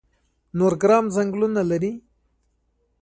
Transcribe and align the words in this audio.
نورګرام 0.57 1.05
ځنګلونه 1.15 1.61
لري؟ 1.69 1.91